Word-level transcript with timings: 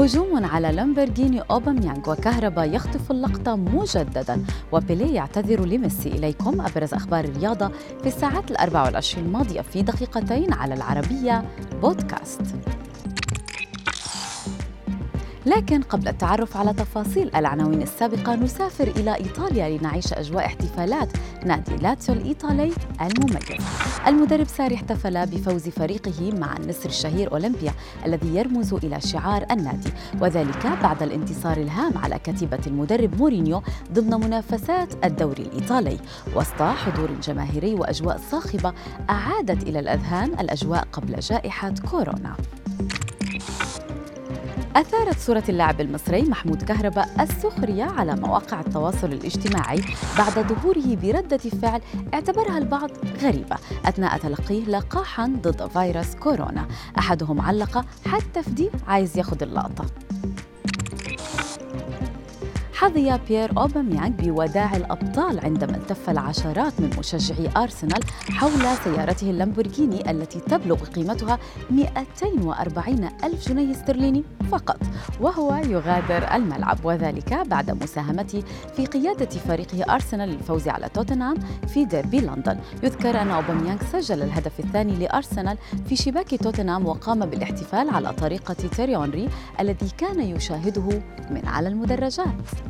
هجوم 0.00 0.44
على 0.44 0.72
لامبرغيني 0.72 1.40
أوباميانغ 1.40 2.10
وكهربا 2.10 2.64
يخطف 2.64 3.10
اللقطة 3.10 3.56
مجددا 3.56 4.44
وبيلي 4.72 5.14
يعتذر 5.14 5.64
لميسي 5.64 6.08
إليكم 6.08 6.60
أبرز 6.60 6.94
أخبار 6.94 7.24
الرياضة 7.24 7.68
في 8.00 8.06
الساعات 8.06 8.50
الأربع 8.50 8.84
والعشرين 8.84 9.24
الماضية 9.24 9.60
في 9.60 9.82
دقيقتين 9.82 10.52
على 10.52 10.74
العربية 10.74 11.44
بودكاست. 11.82 12.42
لكن 15.46 15.82
قبل 15.82 16.08
التعرف 16.08 16.56
على 16.56 16.72
تفاصيل 16.72 17.30
العناوين 17.36 17.82
السابقة 17.82 18.34
نسافر 18.34 18.88
إلى 18.88 19.14
إيطاليا 19.14 19.78
لنعيش 19.78 20.12
أجواء 20.12 20.46
احتفالات 20.46 21.08
نادي 21.46 21.76
لاتسيو 21.76 22.14
الإيطالي 22.14 22.72
المميز. 23.00 23.64
المدرب 24.06 24.46
ساري 24.46 24.74
احتفل 24.74 25.26
بفوز 25.26 25.68
فريقه 25.68 26.32
مع 26.32 26.56
النسر 26.56 26.88
الشهير 26.88 27.32
أولمبيا 27.32 27.72
الذي 28.06 28.36
يرمز 28.36 28.74
إلى 28.74 29.00
شعار 29.00 29.46
النادي. 29.50 29.90
وذلك 30.20 30.66
بعد 30.82 31.02
الانتصار 31.02 31.56
الهام 31.56 31.98
على 31.98 32.18
كتيبة 32.18 32.60
المدرب 32.66 33.18
مورينيو 33.18 33.62
ضمن 33.92 34.26
منافسات 34.26 35.04
الدوري 35.04 35.42
الإيطالي. 35.42 35.98
وسط 36.36 36.62
حضور 36.62 37.10
جماهيري 37.22 37.74
وأجواء 37.74 38.20
صاخبة 38.30 38.72
أعادت 39.10 39.62
إلى 39.62 39.78
الأذهان 39.78 40.40
الأجواء 40.40 40.88
قبل 40.92 41.20
جائحة 41.20 41.74
كورونا. 41.90 42.36
أثارت 44.76 45.18
صورة 45.18 45.42
اللاعب 45.48 45.80
المصري 45.80 46.22
محمود 46.22 46.62
كهرباء 46.62 47.08
السخرية 47.20 47.84
على 47.84 48.16
مواقع 48.16 48.60
التواصل 48.60 49.12
الاجتماعي 49.12 49.80
بعد 50.18 50.32
ظهوره 50.32 50.96
بردة 51.02 51.36
فعل 51.36 51.80
اعتبرها 52.14 52.58
البعض 52.58 52.90
غريبة 53.22 53.56
أثناء 53.84 54.18
تلقيه 54.18 54.64
لقاحا 54.64 55.26
ضد 55.26 55.66
فيروس 55.66 56.14
كورونا. 56.14 56.66
أحدهم 56.98 57.40
علق 57.40 57.84
حتى 58.06 58.42
فدي 58.42 58.70
عايز 58.88 59.18
ياخد 59.18 59.42
اللقطة. 59.42 59.84
حظي 62.80 63.18
بيير 63.28 63.58
أوباميانغ 63.58 64.08
بوداع 64.08 64.76
الأبطال 64.76 65.40
عندما 65.40 65.76
التف 65.76 66.10
العشرات 66.10 66.80
من 66.80 66.90
مشجعي 66.98 67.50
أرسنال 67.56 68.00
حول 68.30 68.76
سيارته 68.84 69.30
اللامبورغيني 69.30 70.10
التي 70.10 70.40
تبلغ 70.40 70.84
قيمتها 70.84 71.38
240 71.70 73.08
ألف 73.24 73.48
جنيه 73.48 73.70
استرليني 73.70 74.24
فقط 74.50 74.78
وهو 75.20 75.54
يغادر 75.54 76.34
الملعب 76.34 76.78
وذلك 76.84 77.34
بعد 77.34 77.82
مساهمته 77.82 78.42
في 78.76 78.86
قيادة 78.86 79.30
فريقه 79.30 79.94
أرسنال 79.94 80.28
للفوز 80.28 80.68
على 80.68 80.88
توتنهام 80.88 81.36
في 81.74 81.84
ديربي 81.84 82.20
لندن. 82.20 82.58
يذكر 82.82 83.22
أن 83.22 83.30
أوباميانغ 83.30 83.78
سجل 83.92 84.22
الهدف 84.22 84.60
الثاني 84.60 84.96
لأرسنال 84.96 85.58
في 85.88 85.96
شباك 85.96 86.34
توتنهام 86.42 86.86
وقام 86.86 87.26
بالاحتفال 87.26 87.90
على 87.90 88.12
طريقة 88.12 88.54
تيري 88.54 88.96
هنري 88.96 89.28
الذي 89.60 89.88
كان 89.98 90.20
يشاهده 90.20 91.02
من 91.30 91.42
على 91.46 91.68
المدرجات. 91.68 92.69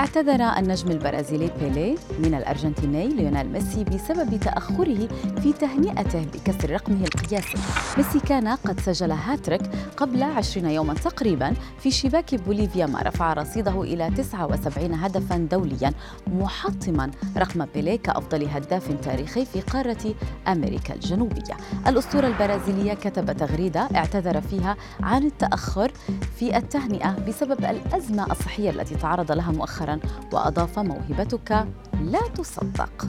اعتذر 0.00 0.42
النجم 0.58 0.90
البرازيلي 0.90 1.50
بيليه 1.60 1.96
من 2.18 2.34
الأرجنتيني 2.34 3.08
ليونيل 3.08 3.52
ميسي 3.52 3.84
بسبب 3.84 4.40
تأخره 4.40 5.08
في 5.42 5.52
تهنئته 5.52 6.24
بكسر 6.24 6.70
رقمه 6.70 7.04
القياسي. 7.04 7.58
ميسي 7.96 8.20
كان 8.20 8.48
قد 8.48 8.80
سجل 8.80 9.12
هاتريك 9.12 9.60
قبل 9.96 10.22
20 10.22 10.70
يوما 10.70 10.94
تقريبا 10.94 11.54
في 11.78 11.90
شباك 11.90 12.34
بوليفيا 12.34 12.86
ما 12.86 13.02
رفع 13.02 13.32
رصيده 13.32 13.82
إلى 13.82 14.10
79 14.10 14.94
هدفا 14.94 15.36
دوليا 15.36 15.92
محطما 16.26 17.10
رقم 17.36 17.66
بيليه 17.74 17.96
كأفضل 17.96 18.48
هداف 18.48 18.92
تاريخي 19.02 19.44
في 19.44 19.60
قارة 19.60 20.14
أمريكا 20.48 20.94
الجنوبية. 20.94 21.56
الأسطورة 21.86 22.26
البرازيلية 22.26 22.94
كتب 22.94 23.32
تغريدة 23.32 23.88
اعتذر 23.96 24.40
فيها 24.40 24.76
عن 25.00 25.24
التأخر 25.24 25.92
في 26.36 26.56
التهنئة 26.56 27.16
بسبب 27.28 27.64
الأزمة 27.64 28.26
الصحية 28.30 28.70
التي 28.70 28.94
تعرض 28.94 29.32
لها 29.32 29.52
مؤخرا. 29.52 29.89
وأضاف 30.32 30.78
موهبتك 30.78 31.66
لا 32.00 32.20
تصدق. 32.34 33.08